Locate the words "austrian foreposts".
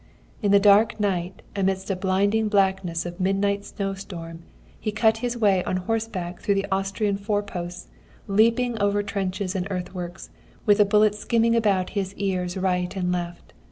6.71-7.87